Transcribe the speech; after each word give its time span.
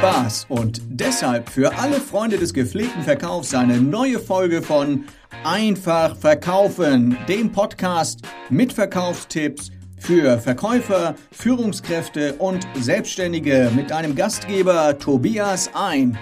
Spaß 0.00 0.46
und 0.48 0.80
deshalb 0.88 1.50
für 1.50 1.76
alle 1.76 2.00
Freunde 2.00 2.38
des 2.38 2.54
gepflegten 2.54 3.02
Verkaufs 3.02 3.52
eine 3.52 3.82
neue 3.82 4.18
Folge 4.18 4.62
von 4.62 5.04
Einfach 5.44 6.16
Verkaufen, 6.16 7.18
dem 7.28 7.52
Podcast 7.52 8.22
mit 8.48 8.72
Verkaufstipps 8.72 9.70
für 9.98 10.38
Verkäufer, 10.38 11.16
Führungskräfte 11.32 12.36
und 12.36 12.66
Selbstständige 12.76 13.70
mit 13.76 13.92
einem 13.92 14.14
Gastgeber 14.14 14.98
Tobias 14.98 15.68
ein. 15.74 16.16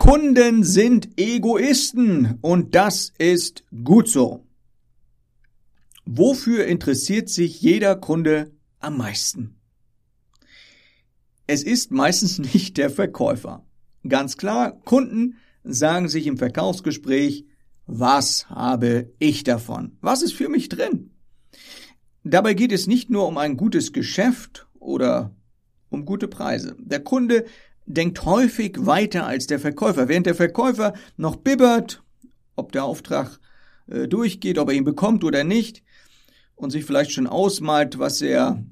Kunden 0.00 0.64
sind 0.64 1.10
Egoisten 1.16 2.38
und 2.40 2.74
das 2.74 3.12
ist 3.18 3.62
gut 3.84 4.08
so. 4.08 4.44
Wofür 6.06 6.66
interessiert 6.66 7.28
sich 7.28 7.62
jeder 7.62 7.94
Kunde 7.94 8.50
am 8.80 8.96
meisten? 8.96 9.57
Es 11.48 11.64
ist 11.64 11.90
meistens 11.90 12.38
nicht 12.54 12.76
der 12.76 12.90
Verkäufer. 12.90 13.66
Ganz 14.06 14.36
klar, 14.36 14.78
Kunden 14.84 15.36
sagen 15.64 16.08
sich 16.08 16.28
im 16.28 16.36
Verkaufsgespräch, 16.36 17.44
was 17.86 18.48
habe 18.50 19.10
ich 19.18 19.42
davon? 19.42 19.96
Was 20.00 20.22
ist 20.22 20.34
für 20.34 20.48
mich 20.48 20.68
drin? 20.68 21.10
Dabei 22.22 22.52
geht 22.52 22.70
es 22.70 22.86
nicht 22.86 23.10
nur 23.10 23.26
um 23.26 23.38
ein 23.38 23.56
gutes 23.56 23.92
Geschäft 23.92 24.68
oder 24.78 25.34
um 25.88 26.04
gute 26.04 26.28
Preise. 26.28 26.76
Der 26.78 27.00
Kunde 27.00 27.46
denkt 27.86 28.26
häufig 28.26 28.76
weiter 28.80 29.26
als 29.26 29.46
der 29.46 29.58
Verkäufer. 29.58 30.08
Während 30.08 30.26
der 30.26 30.34
Verkäufer 30.34 30.92
noch 31.16 31.36
bibbert, 31.36 32.02
ob 32.56 32.72
der 32.72 32.84
Auftrag 32.84 33.40
äh, 33.86 34.06
durchgeht, 34.06 34.58
ob 34.58 34.68
er 34.68 34.74
ihn 34.74 34.84
bekommt 34.84 35.24
oder 35.24 35.44
nicht, 35.44 35.82
und 36.56 36.70
sich 36.70 36.84
vielleicht 36.84 37.12
schon 37.12 37.26
ausmalt, 37.26 37.98
was 37.98 38.20
er 38.20 38.62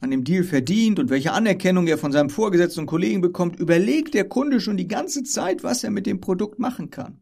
an 0.00 0.10
dem 0.10 0.24
Deal 0.24 0.44
verdient 0.44 0.98
und 0.98 1.10
welche 1.10 1.32
Anerkennung 1.32 1.86
er 1.86 1.98
von 1.98 2.12
seinem 2.12 2.30
Vorgesetzten 2.30 2.80
und 2.80 2.86
Kollegen 2.86 3.20
bekommt, 3.20 3.58
überlegt 3.58 4.14
der 4.14 4.28
Kunde 4.28 4.60
schon 4.60 4.76
die 4.76 4.88
ganze 4.88 5.22
Zeit, 5.22 5.62
was 5.62 5.84
er 5.84 5.90
mit 5.90 6.06
dem 6.06 6.20
Produkt 6.20 6.58
machen 6.58 6.90
kann. 6.90 7.20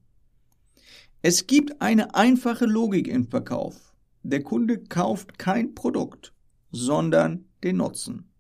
Es 1.22 1.46
gibt 1.46 1.80
eine 1.80 2.14
einfache 2.14 2.66
Logik 2.66 3.08
im 3.08 3.26
Verkauf. 3.28 3.94
Der 4.22 4.42
Kunde 4.42 4.78
kauft 4.78 5.38
kein 5.38 5.74
Produkt, 5.74 6.32
sondern 6.70 7.46
den 7.62 7.76
Nutzen. 7.76 8.30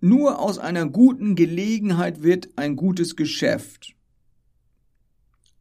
Nur 0.00 0.38
aus 0.38 0.58
einer 0.58 0.86
guten 0.88 1.34
Gelegenheit 1.34 2.22
wird 2.22 2.48
ein 2.56 2.76
gutes 2.76 3.16
Geschäft. 3.16 3.94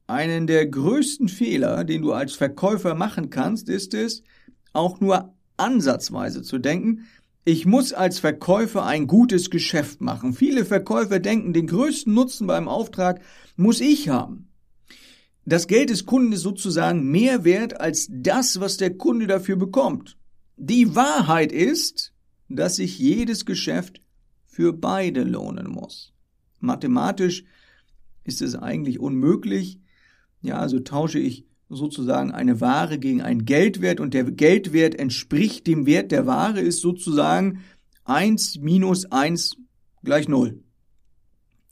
Einen 0.08 0.48
der 0.48 0.66
größten 0.66 1.28
Fehler, 1.28 1.84
den 1.84 2.02
du 2.02 2.14
als 2.14 2.34
Verkäufer 2.34 2.96
machen 2.96 3.30
kannst, 3.30 3.68
ist 3.68 3.94
es, 3.94 4.24
auch 4.72 5.02
nur 5.02 5.36
ansatzweise 5.60 6.42
zu 6.42 6.58
denken, 6.58 7.06
ich 7.46 7.66
muss 7.66 7.94
als 7.94 8.20
Verkäufer 8.20 8.86
ein 8.86 9.08
gutes 9.08 9.50
Geschäft 9.50 10.02
machen. 10.02 10.34
Viele 10.34 10.66
Verkäufer 10.66 11.20
denken, 11.20 11.54
den 11.54 11.68
größten 11.68 12.14
Nutzen 12.14 12.48
beim 12.48 12.68
Auftrag 12.68 13.22
muss 13.56 13.82
ich 13.82 14.10
haben. 14.10 14.50
Das 15.46 15.66
Geld 15.66 15.90
des 15.90 16.06
Kunden 16.06 16.34
ist 16.34 16.42
sozusagen 16.42 17.10
mehr 17.10 17.44
wert 17.44 17.80
als 17.82 18.08
das, 18.12 18.60
was 18.60 18.78
der 18.78 18.96
Kunde 18.96 19.26
dafür 19.26 19.56
bekommt. 19.56 20.18
Die 20.58 20.96
Wahrheit 20.96 21.52
ist, 21.52 22.14
dass 22.50 22.76
sich 22.76 23.00
jedes 23.00 23.46
Geschäft 23.46 24.02
für 24.46 24.74
beide 24.74 25.24
lohnen 25.24 25.70
muss. 25.72 26.14
Mathematisch 26.60 27.46
ist 28.26 28.42
es 28.42 28.56
eigentlich 28.56 29.00
unmöglich. 29.00 29.80
Ja, 30.42 30.60
also 30.60 30.80
tausche 30.80 31.20
ich 31.20 31.48
sozusagen 31.70 32.32
eine 32.32 32.62
Ware 32.62 32.98
gegen 32.98 33.22
einen 33.22 33.46
Geldwert 33.46 34.00
und 34.00 34.14
der 34.14 34.24
Geldwert 34.26 34.96
entspricht 34.96 35.68
dem 35.68 35.86
Wert 35.86 36.12
der 36.12 36.26
Ware, 36.26 36.60
ist 36.60 36.82
sozusagen 36.82 37.62
1 38.06 38.60
minus 38.60 39.12
1 39.12 39.58
gleich 40.04 40.28
0. 40.28 40.60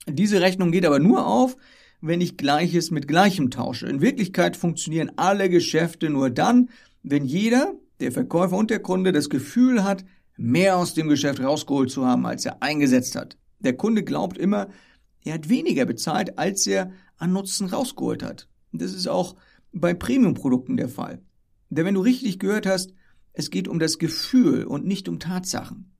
Diese 0.07 0.39
Rechnung 0.39 0.71
geht 0.71 0.85
aber 0.85 0.99
nur 0.99 1.25
auf, 1.25 1.57
wenn 1.99 2.21
ich 2.21 2.37
Gleiches 2.37 2.91
mit 2.91 3.07
Gleichem 3.07 3.49
tausche. 3.49 3.87
In 3.87 4.01
Wirklichkeit 4.01 4.55
funktionieren 4.55 5.11
alle 5.15 5.49
Geschäfte 5.49 6.09
nur 6.09 6.29
dann, 6.29 6.69
wenn 7.01 7.25
jeder, 7.25 7.73
der 7.99 8.11
Verkäufer 8.11 8.55
und 8.55 8.69
der 8.69 8.79
Kunde, 8.79 9.11
das 9.11 9.29
Gefühl 9.29 9.83
hat, 9.83 10.05
mehr 10.37 10.77
aus 10.77 10.93
dem 10.93 11.07
Geschäft 11.07 11.39
rausgeholt 11.41 11.89
zu 11.89 12.05
haben, 12.05 12.25
als 12.25 12.45
er 12.45 12.61
eingesetzt 12.61 13.15
hat. 13.15 13.37
Der 13.59 13.75
Kunde 13.75 14.03
glaubt 14.03 14.37
immer, 14.37 14.67
er 15.23 15.33
hat 15.33 15.49
weniger 15.49 15.85
bezahlt, 15.85 16.37
als 16.37 16.67
er 16.67 16.91
an 17.17 17.33
Nutzen 17.33 17.67
rausgeholt 17.67 18.21
hat. 18.21 18.47
Das 18.71 18.93
ist 18.93 19.07
auch 19.07 19.35
bei 19.71 19.93
Premium-Produkten 19.93 20.77
der 20.77 20.89
Fall. 20.89 21.21
Denn 21.69 21.85
wenn 21.85 21.95
du 21.95 22.01
richtig 22.01 22.39
gehört 22.39 22.65
hast, 22.65 22.93
es 23.33 23.49
geht 23.49 23.67
um 23.67 23.79
das 23.79 23.99
Gefühl 23.99 24.65
und 24.65 24.85
nicht 24.85 25.07
um 25.07 25.19
Tatsachen. 25.19 25.93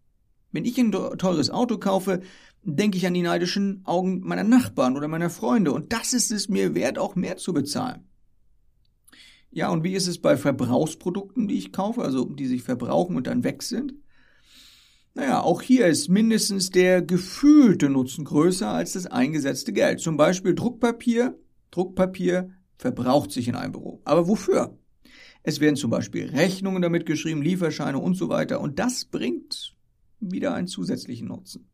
Wenn 0.51 0.65
ich 0.65 0.77
ein 0.79 0.91
teures 0.91 1.49
Auto 1.49 1.77
kaufe, 1.77 2.21
denke 2.63 2.97
ich 2.97 3.05
an 3.05 3.13
die 3.13 3.21
neidischen 3.21 3.81
Augen 3.85 4.21
meiner 4.21 4.43
Nachbarn 4.43 4.97
oder 4.97 5.07
meiner 5.07 5.29
Freunde 5.29 5.71
und 5.71 5.93
das 5.93 6.13
ist 6.13 6.31
es 6.31 6.49
mir 6.49 6.73
wert, 6.73 6.97
auch 6.97 7.15
mehr 7.15 7.37
zu 7.37 7.53
bezahlen. 7.53 8.07
Ja, 9.51 9.69
und 9.69 9.83
wie 9.83 9.93
ist 9.93 10.07
es 10.07 10.19
bei 10.19 10.37
Verbrauchsprodukten, 10.37 11.47
die 11.47 11.57
ich 11.57 11.71
kaufe, 11.71 12.01
also 12.01 12.25
die 12.25 12.47
sich 12.47 12.63
verbrauchen 12.63 13.15
und 13.15 13.27
dann 13.27 13.43
weg 13.43 13.63
sind? 13.63 13.93
Naja, 15.13 15.41
auch 15.41 15.61
hier 15.61 15.87
ist 15.87 16.09
mindestens 16.09 16.69
der 16.69 17.01
gefühlte 17.01 17.89
Nutzen 17.89 18.23
größer 18.23 18.69
als 18.69 18.93
das 18.93 19.07
eingesetzte 19.07 19.73
Geld. 19.73 19.99
Zum 19.99 20.15
Beispiel 20.15 20.53
Druckpapier. 20.53 21.39
Druckpapier 21.71 22.51
verbraucht 22.77 23.31
sich 23.31 23.47
in 23.47 23.55
einem 23.55 23.73
Büro. 23.73 24.01
Aber 24.05 24.27
wofür? 24.27 24.77
Es 25.43 25.59
werden 25.59 25.75
zum 25.75 25.89
Beispiel 25.89 26.29
Rechnungen 26.29 26.81
damit 26.81 27.05
geschrieben, 27.05 27.41
Lieferscheine 27.41 27.99
und 27.99 28.15
so 28.15 28.29
weiter. 28.29 28.59
Und 28.59 28.79
das 28.79 29.05
bringt 29.05 29.75
wieder 30.19 30.53
einen 30.53 30.67
zusätzlichen 30.67 31.27
Nutzen. 31.27 31.69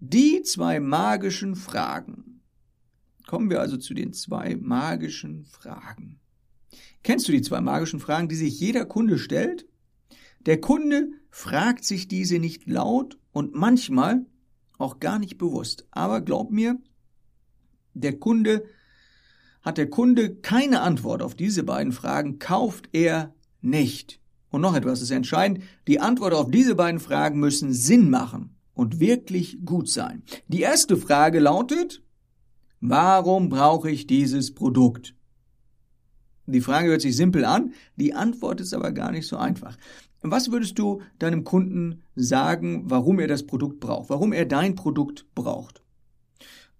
Die 0.00 0.42
zwei 0.42 0.80
magischen 0.80 1.56
Fragen. 1.56 2.40
Kommen 3.26 3.50
wir 3.50 3.60
also 3.60 3.76
zu 3.76 3.94
den 3.94 4.12
zwei 4.12 4.56
magischen 4.56 5.44
Fragen. 5.44 6.20
Kennst 7.02 7.28
du 7.28 7.32
die 7.32 7.42
zwei 7.42 7.60
magischen 7.60 8.00
Fragen, 8.00 8.28
die 8.28 8.36
sich 8.36 8.58
jeder 8.58 8.86
Kunde 8.86 9.18
stellt? 9.18 9.66
Der 10.46 10.60
Kunde 10.60 11.10
fragt 11.30 11.84
sich 11.84 12.08
diese 12.08 12.38
nicht 12.38 12.66
laut 12.66 13.18
und 13.32 13.54
manchmal 13.54 14.24
auch 14.78 15.00
gar 15.00 15.18
nicht 15.18 15.36
bewusst. 15.36 15.86
Aber 15.90 16.20
glaub 16.20 16.50
mir, 16.50 16.80
der 17.94 18.18
Kunde 18.18 18.64
hat 19.62 19.78
der 19.78 19.90
Kunde 19.90 20.34
keine 20.36 20.80
Antwort 20.80 21.22
auf 21.22 21.34
diese 21.34 21.62
beiden 21.62 21.92
Fragen, 21.92 22.38
kauft 22.38 22.88
er 22.92 23.34
nicht. 23.60 24.20
Und 24.50 24.60
noch 24.60 24.74
etwas 24.74 25.02
ist 25.02 25.10
entscheidend, 25.10 25.62
die 25.86 26.00
Antwort 26.00 26.32
auf 26.32 26.50
diese 26.50 26.74
beiden 26.74 27.00
Fragen 27.00 27.38
müssen 27.38 27.72
Sinn 27.72 28.08
machen 28.08 28.56
und 28.74 29.00
wirklich 29.00 29.58
gut 29.64 29.88
sein. 29.88 30.22
Die 30.46 30.60
erste 30.60 30.96
Frage 30.96 31.40
lautet, 31.40 32.02
warum 32.80 33.48
brauche 33.48 33.90
ich 33.90 34.06
dieses 34.06 34.54
Produkt? 34.54 35.14
Die 36.46 36.62
Frage 36.62 36.88
hört 36.88 37.02
sich 37.02 37.14
simpel 37.14 37.44
an, 37.44 37.74
die 37.96 38.14
Antwort 38.14 38.60
ist 38.60 38.72
aber 38.72 38.92
gar 38.92 39.10
nicht 39.10 39.26
so 39.26 39.36
einfach. 39.36 39.76
Was 40.22 40.50
würdest 40.50 40.78
du 40.78 41.02
deinem 41.18 41.44
Kunden 41.44 42.02
sagen, 42.16 42.84
warum 42.86 43.20
er 43.20 43.28
das 43.28 43.46
Produkt 43.46 43.80
braucht, 43.80 44.08
warum 44.10 44.32
er 44.32 44.46
dein 44.46 44.74
Produkt 44.74 45.26
braucht? 45.34 45.82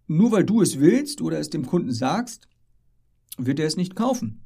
Nur 0.06 0.32
weil 0.32 0.44
du 0.44 0.62
es 0.62 0.80
willst 0.80 1.20
oder 1.20 1.38
es 1.38 1.50
dem 1.50 1.66
Kunden 1.66 1.92
sagst, 1.92 2.48
wird 3.38 3.60
er 3.60 3.66
es 3.66 3.76
nicht 3.76 3.96
kaufen. 3.96 4.44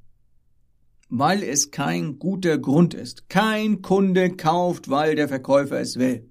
Weil 1.09 1.43
es 1.43 1.71
kein 1.71 2.19
guter 2.19 2.59
Grund 2.59 2.95
ist. 2.95 3.29
Kein 3.29 3.83
Kunde 3.83 4.37
kauft, 4.37 4.89
weil 4.89 5.17
der 5.17 5.29
Verkäufer 5.29 5.81
es 5.81 5.99
will. 5.99 6.31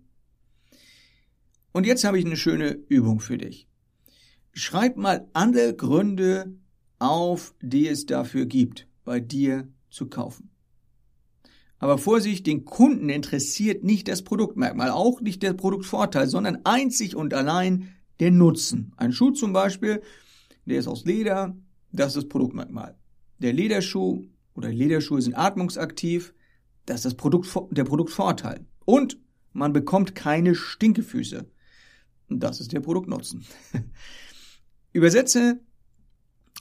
Und 1.72 1.86
jetzt 1.86 2.04
habe 2.04 2.20
ich 2.20 2.26
eine 2.26 2.38
schöne 2.38 2.72
Übung 2.90 3.20
für 3.20 3.38
dich. 3.38 3.68
Schreib 4.54 4.98
mal 4.98 5.30
alle 5.34 5.76
Gründe 5.76 6.56
auf, 7.00 7.54
die 7.62 7.88
es 7.88 8.06
dafür 8.06 8.46
gibt, 8.46 8.88
bei 9.04 9.20
dir 9.20 9.68
zu 9.90 10.08
kaufen. 10.08 10.50
Aber 11.80 11.98
Vorsicht, 11.98 12.46
den 12.46 12.64
Kunden 12.64 13.10
interessiert 13.10 13.84
nicht 13.84 14.08
das 14.08 14.22
Produktmerkmal, 14.22 14.92
auch 14.92 15.20
nicht 15.20 15.42
der 15.42 15.54
Produktvorteil, 15.54 16.28
sondern 16.28 16.60
einzig 16.64 17.16
und 17.16 17.34
allein 17.34 17.88
der 18.20 18.30
Nutzen. 18.30 18.94
Ein 18.98 19.12
Schuh 19.12 19.32
zum 19.32 19.52
Beispiel, 19.52 20.02
der 20.66 20.78
ist 20.78 20.88
aus 20.88 21.06
Leder, 21.06 21.56
das 21.92 22.10
ist 22.10 22.18
das 22.18 22.30
Produktmerkmal. 22.30 22.98
Der 23.40 23.54
Lederschuh 23.54 24.26
oder 24.54 24.70
Lederschuhe 24.70 25.22
sind 25.22 25.36
atmungsaktiv. 25.36 26.34
Das 26.86 26.98
ist 26.98 27.06
das 27.06 27.16
Produkt, 27.16 27.48
der 27.72 27.84
Produktvorteil. 27.84 28.66
Und 28.86 29.18
man 29.54 29.74
bekommt 29.74 30.16
keine 30.16 30.56
Stinkefüße. 30.56 31.50
Das 32.30 32.60
ist 32.62 32.72
der 32.72 32.80
Produktnutzen. 32.80 33.46
Übersetze 34.94 35.60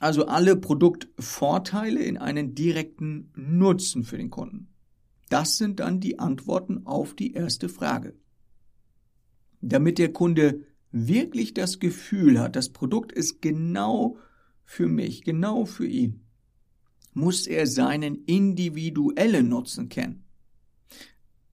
also 0.00 0.24
alle 0.26 0.56
Produktvorteile 0.56 2.02
in 2.02 2.16
einen 2.16 2.54
direkten 2.54 3.30
Nutzen 3.36 4.02
für 4.02 4.16
den 4.16 4.30
Kunden. 4.30 4.68
Das 5.28 5.58
sind 5.58 5.78
dann 5.78 6.00
die 6.00 6.18
Antworten 6.18 6.86
auf 6.86 7.14
die 7.14 7.34
erste 7.34 7.68
Frage. 7.68 8.14
Damit 9.60 9.98
der 9.98 10.12
Kunde 10.12 10.64
wirklich 10.90 11.52
das 11.52 11.78
Gefühl 11.78 12.40
hat, 12.40 12.56
das 12.56 12.70
Produkt 12.70 13.12
ist 13.12 13.42
genau 13.42 14.16
für 14.70 14.86
mich, 14.86 15.24
genau 15.24 15.64
für 15.64 15.84
ihn, 15.84 16.20
muss 17.12 17.48
er 17.48 17.66
seinen 17.66 18.24
individuellen 18.26 19.48
Nutzen 19.48 19.88
kennen. 19.88 20.22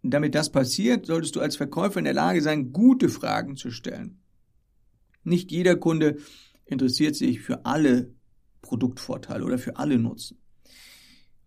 Damit 0.03 0.35
das 0.35 0.51
passiert, 0.51 1.07
solltest 1.07 1.35
du 1.35 1.39
als 1.39 1.55
Verkäufer 1.55 1.97
in 1.97 2.05
der 2.05 2.13
Lage 2.13 2.43
sein, 2.43 2.71
gute 2.71 3.09
Fragen 3.09 3.55
zu 3.55 3.71
stellen. 3.71 4.19
Nicht 5.23 5.51
jeder 5.51 5.77
Kunde 5.77 6.17
interessiert 6.65 7.15
sich 7.15 7.41
für 7.41 7.65
alle 7.65 8.13
Produktvorteile 8.61 9.43
oder 9.43 9.57
für 9.57 9.77
alle 9.77 9.97
Nutzen. 9.97 10.37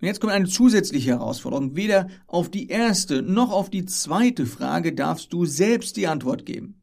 Und 0.01 0.09
jetzt 0.09 0.21
kommt 0.21 0.33
eine 0.33 0.49
zusätzliche 0.49 1.11
Herausforderung. 1.11 1.77
Weder 1.77 2.09
auf 2.27 2.51
die 2.51 2.67
erste 2.67 3.23
noch 3.23 3.53
auf 3.53 3.71
die 3.71 3.85
zweite 3.85 4.45
Frage 4.45 4.93
darfst 4.93 5.33
du 5.33 5.45
selbst 5.45 5.97
die 5.97 6.09
Antwort 6.09 6.47
geben. 6.47 6.80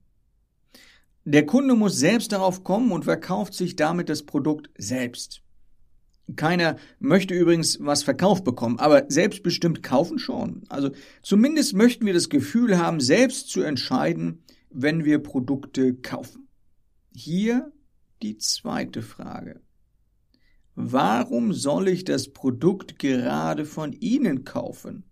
Der 1.29 1.45
Kunde 1.45 1.75
muss 1.75 1.97
selbst 1.97 2.31
darauf 2.31 2.63
kommen 2.63 2.93
und 2.93 3.03
verkauft 3.03 3.53
sich 3.53 3.75
damit 3.75 4.07
das 4.07 4.23
Produkt 4.23 4.69
selbst. 4.77 5.41
Keiner 6.37 6.77
möchte 6.99 7.33
übrigens 7.33 7.79
was 7.81 8.03
verkauft 8.03 8.45
bekommen, 8.45 8.79
aber 8.79 9.07
selbstbestimmt 9.09 9.83
kaufen 9.83 10.19
schon. 10.19 10.63
Also 10.69 10.91
zumindest 11.23 11.73
möchten 11.73 12.05
wir 12.05 12.13
das 12.13 12.29
Gefühl 12.29 12.77
haben, 12.77 13.01
selbst 13.01 13.49
zu 13.49 13.61
entscheiden, 13.61 14.45
wenn 14.69 15.03
wir 15.03 15.19
Produkte 15.19 15.95
kaufen. 15.95 16.47
Hier 17.13 17.73
die 18.21 18.37
zweite 18.37 19.01
Frage. 19.01 19.59
Warum 20.75 21.51
soll 21.51 21.89
ich 21.89 22.05
das 22.05 22.31
Produkt 22.31 22.99
gerade 22.99 23.65
von 23.65 23.91
Ihnen 23.91 24.45
kaufen? 24.45 25.03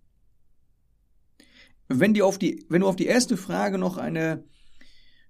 Wenn, 1.90 2.14
die 2.14 2.22
auf 2.22 2.40
die, 2.40 2.66
wenn 2.70 2.80
du 2.80 2.88
auf 2.88 2.96
die 2.96 3.08
erste 3.08 3.36
Frage 3.36 3.78
noch 3.78 3.98
eine 3.98 4.46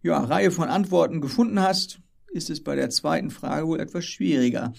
ja, 0.05 0.19
Reihe 0.19 0.51
von 0.51 0.69
Antworten 0.69 1.19
gefunden 1.19 1.59
hast, 1.59 1.99
ist 2.27 2.51
es 2.51 2.63
bei 2.63 2.75
der 2.75 2.91
zweiten 2.91 3.31
Frage 3.31 3.67
wohl 3.67 3.79
etwas 3.79 4.05
schwieriger. 4.05 4.71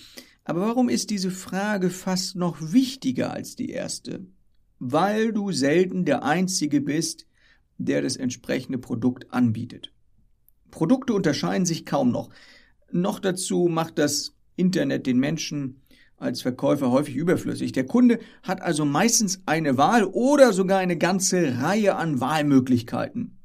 Aber 0.44 0.60
warum 0.60 0.88
ist 0.88 1.10
diese 1.10 1.32
Frage 1.32 1.90
fast 1.90 2.36
noch 2.36 2.58
wichtiger 2.60 3.32
als 3.32 3.56
die 3.56 3.70
erste? 3.70 4.24
Weil 4.78 5.32
du 5.32 5.50
selten 5.50 6.04
der 6.04 6.22
Einzige 6.22 6.80
bist, 6.80 7.26
der 7.76 8.02
das 8.02 8.16
entsprechende 8.16 8.78
Produkt 8.78 9.32
anbietet. 9.32 9.92
Produkte 10.70 11.12
unterscheiden 11.12 11.66
sich 11.66 11.84
kaum 11.84 12.12
noch. 12.12 12.30
Noch 12.92 13.18
dazu 13.18 13.66
macht 13.68 13.98
das 13.98 14.36
Internet 14.54 15.08
den 15.08 15.18
Menschen 15.18 15.82
als 16.18 16.42
Verkäufer 16.42 16.92
häufig 16.92 17.16
überflüssig. 17.16 17.72
Der 17.72 17.84
Kunde 17.84 18.20
hat 18.44 18.62
also 18.62 18.84
meistens 18.84 19.42
eine 19.44 19.76
Wahl 19.76 20.04
oder 20.04 20.52
sogar 20.52 20.78
eine 20.78 20.96
ganze 20.96 21.58
Reihe 21.60 21.96
an 21.96 22.20
Wahlmöglichkeiten. 22.20 23.35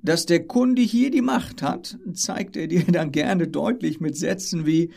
Dass 0.00 0.26
der 0.26 0.46
Kunde 0.46 0.82
hier 0.82 1.10
die 1.10 1.22
Macht 1.22 1.62
hat, 1.62 1.98
zeigt 2.12 2.56
er 2.56 2.66
dir 2.68 2.84
dann 2.88 3.12
gerne 3.12 3.48
deutlich 3.48 4.00
mit 4.00 4.16
Sätzen 4.16 4.66
wie 4.66 4.90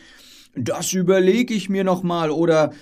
das 0.54 0.92
überlege 0.92 1.54
ich 1.54 1.68
mir 1.68 1.84
nochmal 1.84 2.30
oder 2.30 2.72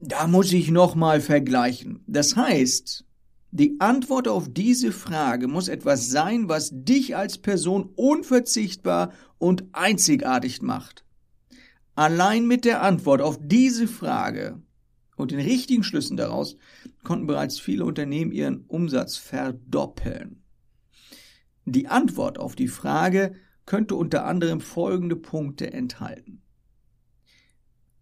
da 0.00 0.26
muss 0.26 0.52
ich 0.52 0.70
nochmal 0.70 1.20
vergleichen. 1.20 2.00
Das 2.06 2.36
heißt, 2.36 3.04
die 3.50 3.76
Antwort 3.80 4.28
auf 4.28 4.48
diese 4.52 4.92
Frage 4.92 5.48
muss 5.48 5.68
etwas 5.68 6.10
sein, 6.10 6.48
was 6.48 6.70
dich 6.72 7.16
als 7.16 7.38
Person 7.38 7.90
unverzichtbar 7.96 9.12
und 9.38 9.64
einzigartig 9.72 10.62
macht. 10.62 11.04
Allein 11.94 12.46
mit 12.46 12.64
der 12.64 12.82
Antwort 12.82 13.20
auf 13.20 13.38
diese 13.42 13.88
Frage 13.88 14.62
und 15.16 15.32
den 15.32 15.40
richtigen 15.40 15.82
Schlüssen 15.82 16.16
daraus 16.16 16.56
konnten 17.02 17.26
bereits 17.26 17.58
viele 17.58 17.84
Unternehmen 17.84 18.32
ihren 18.32 18.64
Umsatz 18.68 19.16
verdoppeln. 19.16 20.42
Die 21.72 21.88
Antwort 21.88 22.38
auf 22.38 22.56
die 22.56 22.68
Frage 22.68 23.34
könnte 23.66 23.94
unter 23.94 24.24
anderem 24.24 24.60
folgende 24.60 25.16
Punkte 25.16 25.70
enthalten. 25.72 26.40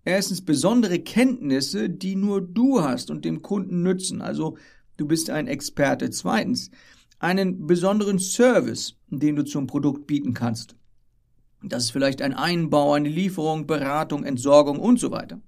Erstens 0.05 0.45
besondere 0.45 1.01
Kenntnisse, 1.01 1.91
die 1.91 2.15
nur 2.15 2.41
du 2.41 2.81
hast 2.83 3.11
und 3.11 3.25
dem 3.25 3.43
Kunden 3.43 3.83
nützen. 3.83 4.23
Also 4.23 4.57
du 4.97 5.07
bist 5.09 5.31
ein 5.31 5.49
Experte. 5.49 6.11
Zweitens 6.11 6.71
einen 7.19 7.67
besonderen 7.67 8.21
Service, 8.21 9.01
den 9.09 9.35
du 9.35 9.45
zum 9.45 9.67
Produkt 9.67 10.07
bieten 10.07 10.33
kannst. 10.33 10.77
Das 11.61 11.85
ist 11.85 11.91
vielleicht 11.91 12.23
ein 12.23 12.35
Einbau, 12.35 12.93
eine 12.93 13.09
Lieferung, 13.09 13.67
Beratung, 13.67 14.23
Entsorgung 14.23 14.79
und 14.79 15.01
so 15.01 15.11
weiter. 15.11 15.41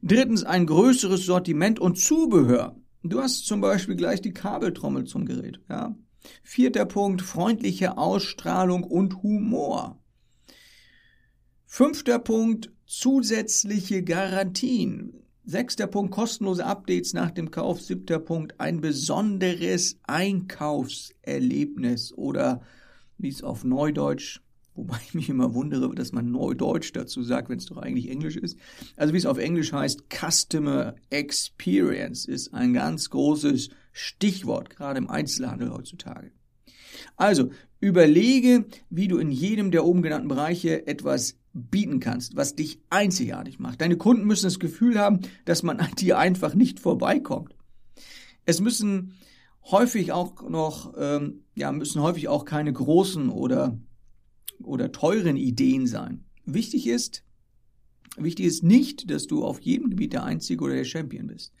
Drittens 0.00 0.44
ein 0.44 0.66
größeres 0.66 1.26
Sortiment 1.26 1.80
und 1.80 1.98
Zubehör. 1.98 2.76
Du 3.02 3.20
hast 3.20 3.46
zum 3.46 3.60
Beispiel 3.60 3.96
gleich 3.96 4.20
die 4.20 4.32
Kabeltrommel 4.32 5.04
zum 5.04 5.24
Gerät. 5.24 5.58
Ja? 5.68 5.96
Vierter 6.42 6.86
Punkt, 6.86 7.22
freundliche 7.22 7.98
Ausstrahlung 7.98 8.84
und 8.84 9.22
Humor. 9.22 9.98
Fünfter 11.66 12.18
Punkt, 12.18 12.72
zusätzliche 12.86 14.02
Garantien. 14.02 15.22
Sechster 15.44 15.86
Punkt, 15.86 16.12
kostenlose 16.12 16.66
Updates 16.66 17.12
nach 17.12 17.30
dem 17.30 17.50
Kauf. 17.50 17.80
Siebter 17.80 18.18
Punkt, 18.18 18.60
ein 18.60 18.80
besonderes 18.80 19.98
Einkaufserlebnis 20.04 22.12
oder 22.12 22.62
wie 23.18 23.28
es 23.28 23.42
auf 23.42 23.64
Neudeutsch 23.64 24.40
Wobei 24.76 24.98
ich 25.06 25.14
mich 25.14 25.30
immer 25.30 25.54
wundere, 25.54 25.94
dass 25.94 26.12
man 26.12 26.30
Neudeutsch 26.30 26.90
dazu 26.92 27.22
sagt, 27.22 27.48
wenn 27.48 27.58
es 27.58 27.64
doch 27.64 27.78
eigentlich 27.78 28.10
Englisch 28.10 28.36
ist. 28.36 28.58
Also 28.96 29.14
wie 29.14 29.18
es 29.18 29.26
auf 29.26 29.38
Englisch 29.38 29.72
heißt, 29.72 30.04
Customer 30.10 30.94
Experience 31.08 32.26
ist 32.26 32.52
ein 32.52 32.74
ganz 32.74 33.08
großes 33.08 33.70
Stichwort, 33.98 34.68
gerade 34.68 34.98
im 34.98 35.08
Einzelhandel 35.08 35.72
heutzutage. 35.72 36.30
Also 37.16 37.50
überlege, 37.80 38.66
wie 38.90 39.08
du 39.08 39.16
in 39.16 39.30
jedem 39.30 39.70
der 39.70 39.86
oben 39.86 40.02
genannten 40.02 40.28
Bereiche 40.28 40.86
etwas 40.86 41.38
bieten 41.54 41.98
kannst, 41.98 42.36
was 42.36 42.54
dich 42.54 42.78
einzigartig 42.90 43.58
macht. 43.58 43.80
Deine 43.80 43.96
Kunden 43.96 44.26
müssen 44.26 44.44
das 44.44 44.58
Gefühl 44.58 44.98
haben, 44.98 45.20
dass 45.46 45.62
man 45.62 45.80
an 45.80 45.92
dir 45.96 46.18
einfach 46.18 46.54
nicht 46.54 46.78
vorbeikommt. 46.78 47.54
Es 48.44 48.60
müssen 48.60 49.14
häufig 49.64 50.12
auch 50.12 50.46
noch, 50.46 50.92
ähm, 50.98 51.44
ja, 51.54 51.72
müssen 51.72 52.02
häufig 52.02 52.28
auch 52.28 52.44
keine 52.44 52.72
großen 52.72 53.30
oder 53.30 53.78
oder 54.62 54.92
teuren 54.92 55.36
Ideen 55.36 55.86
sein. 55.86 56.24
Wichtig 56.44 56.86
ist, 56.86 57.24
wichtig 58.18 58.44
ist 58.44 58.62
nicht, 58.62 59.10
dass 59.10 59.26
du 59.26 59.42
auf 59.42 59.60
jedem 59.60 59.88
Gebiet 59.88 60.12
der 60.12 60.24
Einzige 60.24 60.64
oder 60.64 60.74
der 60.74 60.84
Champion 60.84 61.28
bist. 61.28 61.52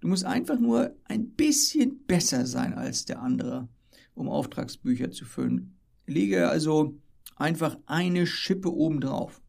Du 0.00 0.08
musst 0.08 0.24
einfach 0.24 0.58
nur 0.58 0.94
ein 1.04 1.30
bisschen 1.30 2.04
besser 2.06 2.46
sein 2.46 2.74
als 2.74 3.04
der 3.04 3.22
andere, 3.22 3.68
um 4.14 4.28
Auftragsbücher 4.28 5.10
zu 5.10 5.24
füllen. 5.24 5.78
Lege 6.06 6.48
also 6.48 6.98
einfach 7.36 7.78
eine 7.86 8.26
Schippe 8.26 8.72
obendrauf. 8.72 9.40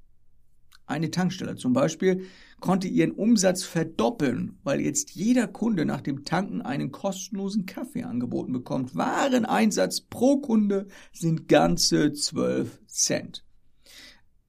Eine 0.85 1.11
Tankstelle 1.11 1.57
zum 1.57 1.73
Beispiel 1.73 2.23
konnte 2.61 2.87
ihren 2.87 3.11
Umsatz 3.11 3.63
verdoppeln, 3.63 4.57
weil 4.63 4.79
jetzt 4.79 5.11
jeder 5.11 5.47
Kunde 5.47 5.85
nach 5.85 5.99
dem 5.99 6.23
Tanken 6.23 6.61
einen 6.61 6.91
kostenlosen 6.91 7.65
Kaffee 7.65 8.03
angeboten 8.03 8.53
bekommt. 8.53 8.95
Wareneinsatz 8.95 9.99
pro 9.99 10.37
Kunde 10.37 10.87
sind 11.11 11.49
ganze 11.49 12.13
12 12.13 12.79
Cent. 12.87 13.43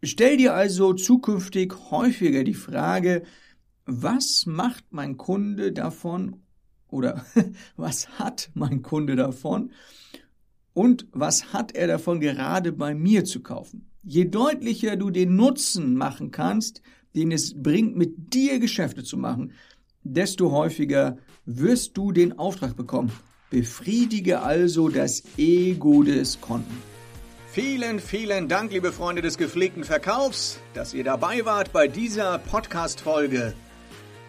Stell 0.00 0.36
dir 0.36 0.54
also 0.54 0.92
zukünftig 0.92 1.74
häufiger 1.90 2.44
die 2.44 2.54
Frage, 2.54 3.24
was 3.88 4.44
macht 4.44 4.84
mein 4.90 5.16
Kunde 5.16 5.72
davon 5.72 6.36
oder 6.88 7.24
was 7.76 8.18
hat 8.18 8.50
mein 8.54 8.82
Kunde 8.82 9.16
davon 9.16 9.72
und 10.74 11.06
was 11.12 11.52
hat 11.54 11.74
er 11.74 11.86
davon 11.86 12.20
gerade 12.20 12.72
bei 12.72 12.94
mir 12.94 13.24
zu 13.24 13.40
kaufen? 13.40 13.90
Je 14.02 14.26
deutlicher 14.26 14.96
du 14.96 15.10
den 15.10 15.36
Nutzen 15.36 15.94
machen 15.94 16.30
kannst, 16.30 16.82
den 17.16 17.32
es 17.32 17.60
bringt, 17.60 17.96
mit 17.96 18.34
dir 18.34 18.58
Geschäfte 18.60 19.02
zu 19.02 19.16
machen, 19.16 19.52
desto 20.04 20.52
häufiger 20.52 21.16
wirst 21.46 21.96
du 21.96 22.12
den 22.12 22.38
Auftrag 22.38 22.76
bekommen. 22.76 23.10
Befriedige 23.50 24.42
also 24.42 24.90
das 24.90 25.22
Ego 25.38 26.02
des 26.02 26.40
Kunden. 26.40 26.82
Vielen, 27.50 27.98
vielen 27.98 28.48
Dank, 28.48 28.70
liebe 28.70 28.92
Freunde 28.92 29.22
des 29.22 29.38
gepflegten 29.38 29.84
Verkaufs, 29.84 30.60
dass 30.74 30.92
ihr 30.92 31.04
dabei 31.04 31.46
wart 31.46 31.72
bei 31.72 31.88
dieser 31.88 32.38
Podcast-Folge. 32.38 33.54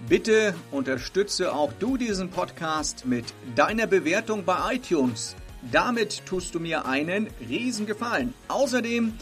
Bitte 0.07 0.55
unterstütze 0.71 1.53
auch 1.53 1.73
du 1.73 1.97
diesen 1.97 2.29
Podcast 2.29 3.05
mit 3.05 3.25
deiner 3.55 3.85
Bewertung 3.85 4.45
bei 4.45 4.75
iTunes. 4.75 5.35
Damit 5.71 6.25
tust 6.25 6.55
du 6.55 6.59
mir 6.59 6.85
einen 6.85 7.27
Riesengefallen. 7.47 8.33
Außerdem 8.47 9.13